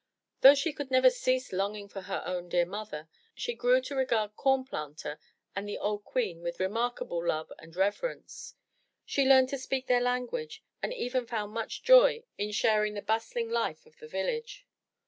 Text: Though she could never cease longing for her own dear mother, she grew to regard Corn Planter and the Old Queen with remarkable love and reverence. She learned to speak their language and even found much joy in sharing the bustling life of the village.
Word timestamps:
Though 0.39 0.55
she 0.55 0.73
could 0.73 0.89
never 0.89 1.11
cease 1.11 1.53
longing 1.53 1.87
for 1.87 2.01
her 2.01 2.23
own 2.25 2.49
dear 2.49 2.65
mother, 2.65 3.07
she 3.35 3.53
grew 3.53 3.81
to 3.81 3.93
regard 3.95 4.35
Corn 4.35 4.65
Planter 4.65 5.19
and 5.55 5.69
the 5.69 5.77
Old 5.77 6.03
Queen 6.03 6.41
with 6.41 6.59
remarkable 6.59 7.23
love 7.23 7.53
and 7.59 7.75
reverence. 7.75 8.55
She 9.05 9.27
learned 9.29 9.49
to 9.49 9.59
speak 9.59 9.85
their 9.85 10.01
language 10.01 10.63
and 10.81 10.91
even 10.91 11.27
found 11.27 11.53
much 11.53 11.83
joy 11.83 12.23
in 12.35 12.51
sharing 12.51 12.95
the 12.95 13.03
bustling 13.03 13.51
life 13.51 13.85
of 13.85 13.97
the 13.99 14.07
village. 14.07 14.65